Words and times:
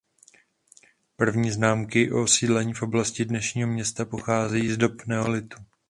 První 1.15 1.51
známky 1.51 2.11
o 2.11 2.21
osídlení 2.21 2.73
v 2.73 2.81
oblasti 2.81 3.25
dnešního 3.25 3.67
města 3.67 4.05
pocházejí 4.05 4.69
z 4.69 4.77
dob 4.77 4.91
neolitu. 5.05 5.57